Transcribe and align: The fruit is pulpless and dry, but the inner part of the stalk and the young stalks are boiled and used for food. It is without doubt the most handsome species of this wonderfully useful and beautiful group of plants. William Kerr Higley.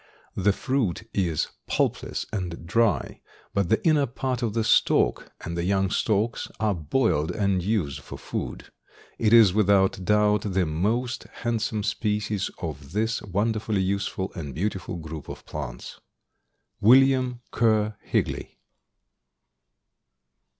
The 0.35 0.51
fruit 0.51 1.07
is 1.13 1.49
pulpless 1.67 2.25
and 2.33 2.65
dry, 2.65 3.21
but 3.53 3.69
the 3.69 3.85
inner 3.85 4.07
part 4.07 4.41
of 4.41 4.55
the 4.55 4.63
stalk 4.63 5.31
and 5.41 5.55
the 5.55 5.63
young 5.63 5.91
stalks 5.91 6.49
are 6.59 6.73
boiled 6.73 7.29
and 7.29 7.61
used 7.61 7.99
for 7.99 8.17
food. 8.17 8.71
It 9.19 9.31
is 9.31 9.53
without 9.53 10.03
doubt 10.03 10.41
the 10.53 10.65
most 10.65 11.25
handsome 11.43 11.83
species 11.83 12.49
of 12.57 12.93
this 12.93 13.21
wonderfully 13.21 13.81
useful 13.83 14.31
and 14.33 14.55
beautiful 14.55 14.95
group 14.95 15.29
of 15.29 15.45
plants. 15.45 15.99
William 16.79 17.41
Kerr 17.51 17.95
Higley. 18.01 18.57